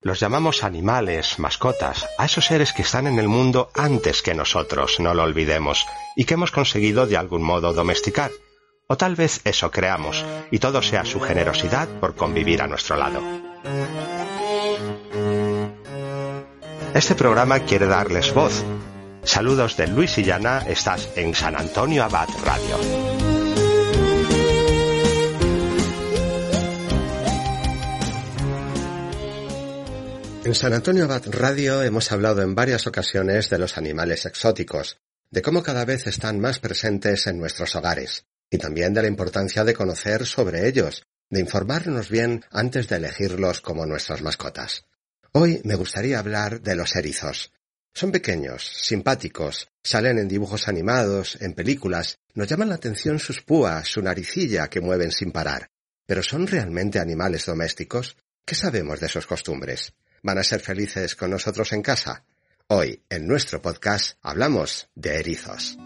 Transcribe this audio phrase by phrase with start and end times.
[0.00, 5.00] Los llamamos animales, mascotas, a esos seres que están en el mundo antes que nosotros,
[5.00, 8.30] no lo olvidemos, y que hemos conseguido de algún modo domesticar.
[8.86, 13.22] O tal vez eso creamos, y todo sea su generosidad por convivir a nuestro lado.
[16.94, 18.62] Este programa quiere darles voz,
[19.24, 22.76] Saludos de Luis y Llana, estás en San Antonio Abad Radio.
[30.44, 34.98] En San Antonio Abad Radio hemos hablado en varias ocasiones de los animales exóticos,
[35.30, 39.64] de cómo cada vez están más presentes en nuestros hogares, y también de la importancia
[39.64, 44.84] de conocer sobre ellos, de informarnos bien antes de elegirlos como nuestras mascotas.
[45.32, 47.50] Hoy me gustaría hablar de los erizos,
[47.94, 53.88] son pequeños, simpáticos, salen en dibujos animados, en películas, nos llaman la atención sus púas,
[53.88, 55.70] su naricilla que mueven sin parar.
[56.04, 58.16] ¿Pero son realmente animales domésticos?
[58.44, 59.94] ¿Qué sabemos de sus costumbres?
[60.22, 62.24] ¿Van a ser felices con nosotros en casa?
[62.66, 65.78] Hoy, en nuestro podcast, hablamos de erizos.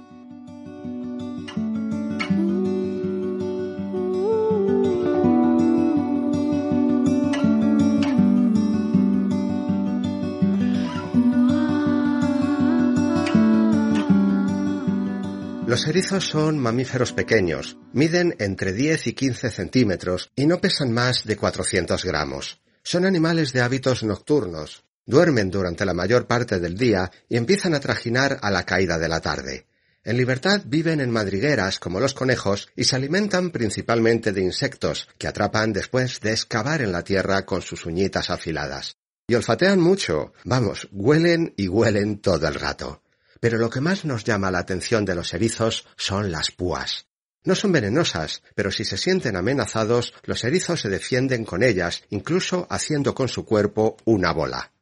[15.69, 21.25] Los erizos son mamíferos pequeños, miden entre 10 y 15 centímetros y no pesan más
[21.27, 22.63] de 400 gramos.
[22.83, 27.81] Son animales de hábitos nocturnos, duermen durante la mayor parte del día y empiezan a
[27.81, 29.67] trajinar a la caída de la tarde.
[30.05, 35.29] En libertad viven en madrigueras como los conejos y se alimentan principalmente de insectos que
[35.29, 38.97] atrapan después de excavar en la tierra con sus uñitas afiladas.
[39.27, 43.03] Y olfatean mucho, vamos, huelen y huelen todo el rato.
[43.41, 47.07] Pero lo que más nos llama la atención de los erizos son las púas.
[47.45, 52.67] No son venenosas, pero si se sienten amenazados, los erizos se defienden con ellas, incluso
[52.69, 54.73] haciendo con su cuerpo una bola.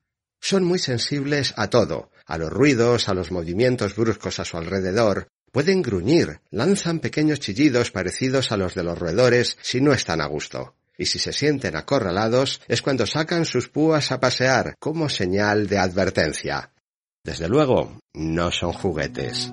[0.40, 5.28] Son muy sensibles a todo, a los ruidos, a los movimientos bruscos a su alrededor,
[5.52, 10.26] pueden gruñir, lanzan pequeños chillidos parecidos a los de los roedores si no están a
[10.26, 10.74] gusto.
[10.98, 15.78] Y si se sienten acorralados es cuando sacan sus púas a pasear como señal de
[15.78, 16.72] advertencia.
[17.26, 19.52] Desde luego, no son juguetes.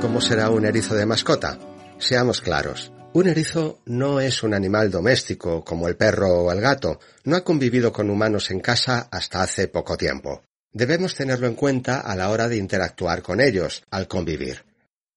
[0.00, 1.58] ¿Cómo será un erizo de mascota?
[1.98, 2.90] Seamos claros.
[3.12, 6.98] Un erizo no es un animal doméstico como el perro o el gato.
[7.24, 10.47] No ha convivido con humanos en casa hasta hace poco tiempo.
[10.72, 14.64] Debemos tenerlo en cuenta a la hora de interactuar con ellos, al convivir.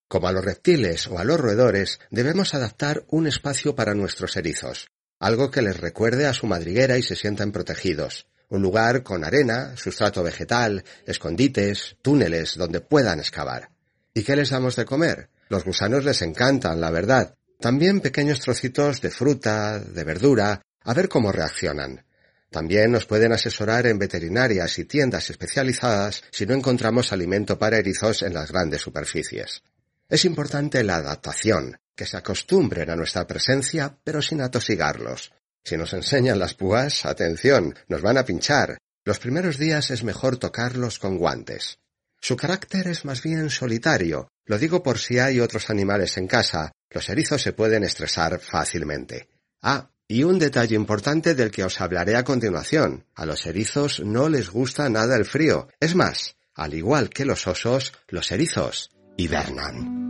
[0.07, 4.89] Como a los reptiles o a los roedores, debemos adaptar un espacio para nuestros erizos,
[5.19, 8.27] algo que les recuerde a su madriguera y se sientan protegidos.
[8.49, 13.69] Un lugar con arena, sustrato vegetal, escondites, túneles donde puedan excavar.
[14.13, 15.29] ¿Y qué les damos de comer?
[15.47, 17.35] Los gusanos les encantan, la verdad.
[17.59, 22.03] También pequeños trocitos de fruta, de verdura, a ver cómo reaccionan.
[22.51, 28.23] También nos pueden asesorar en veterinarias y tiendas especializadas si no encontramos alimento para erizos
[28.23, 29.63] en las grandes superficies.
[30.09, 35.31] Es importante la adaptación, que se acostumbren a nuestra presencia pero sin atosigarlos.
[35.63, 38.77] Si nos enseñan las púas, atención, nos van a pinchar.
[39.05, 41.79] Los primeros días es mejor tocarlos con guantes.
[42.19, 44.27] Su carácter es más bien solitario.
[44.45, 46.73] Lo digo por si hay otros animales en casa.
[46.89, 49.29] Los erizos se pueden estresar fácilmente.
[49.61, 53.05] Ah, y un detalle importante del que os hablaré a continuación.
[53.15, 55.69] A los erizos no les gusta nada el frío.
[55.79, 60.00] Es más, al igual que los osos, los erizos hibernan.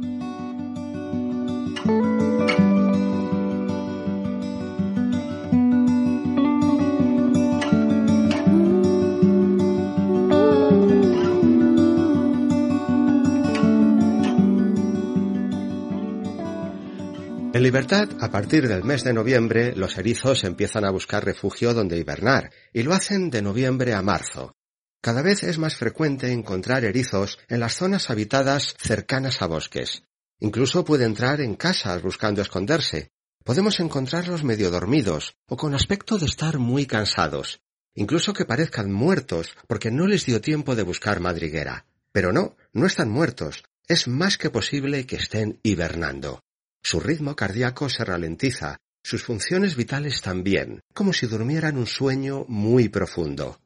[17.62, 22.00] En libertad, a partir del mes de noviembre, los erizos empiezan a buscar refugio donde
[22.00, 24.56] hibernar, y lo hacen de noviembre a marzo.
[25.00, 30.02] Cada vez es más frecuente encontrar erizos en las zonas habitadas cercanas a bosques.
[30.40, 33.12] Incluso puede entrar en casas buscando esconderse.
[33.44, 37.62] Podemos encontrarlos medio dormidos o con aspecto de estar muy cansados,
[37.94, 41.86] incluso que parezcan muertos porque no les dio tiempo de buscar madriguera.
[42.12, 43.64] Pero no, no están muertos.
[43.88, 46.42] Es más que posible que estén hibernando.
[46.84, 52.90] Su ritmo cardíaco se ralentiza, sus funciones vitales también, como si durmieran un sueño muy
[52.90, 53.60] profundo.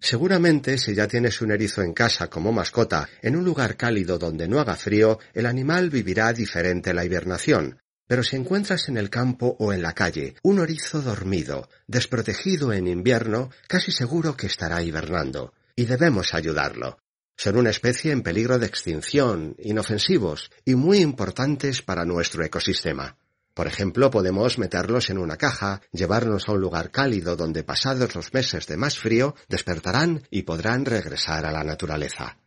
[0.00, 4.48] Seguramente si ya tienes un erizo en casa como mascota, en un lugar cálido donde
[4.48, 7.80] no haga frío, el animal vivirá diferente la hibernación.
[8.06, 12.86] Pero si encuentras en el campo o en la calle un erizo dormido, desprotegido en
[12.86, 15.52] invierno, casi seguro que estará hibernando.
[15.74, 16.98] Y debemos ayudarlo.
[17.40, 23.16] Son una especie en peligro de extinción, inofensivos y muy importantes para nuestro ecosistema.
[23.54, 28.34] Por ejemplo, podemos meterlos en una caja, llevarnos a un lugar cálido donde pasados los
[28.34, 32.38] meses de más frío despertarán y podrán regresar a la naturaleza.